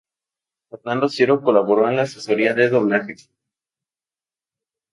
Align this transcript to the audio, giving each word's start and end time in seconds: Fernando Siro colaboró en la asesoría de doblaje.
Fernando 0.71 1.07
Siro 1.09 1.41
colaboró 1.43 1.87
en 1.87 1.95
la 1.97 2.01
asesoría 2.01 2.55
de 2.55 2.69
doblaje. 2.69 3.15